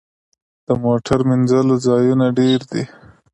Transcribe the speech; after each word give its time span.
د 0.67 0.69
موټر 0.83 1.19
مینځلو 1.29 1.75
ځایونه 1.87 2.25
ډیر 2.39 2.59
دي؟ 2.71 2.83